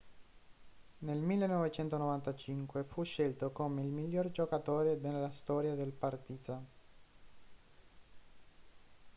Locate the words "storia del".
5.29-5.91